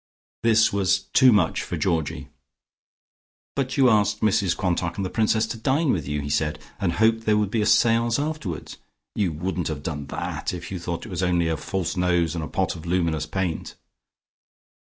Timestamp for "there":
7.27-7.37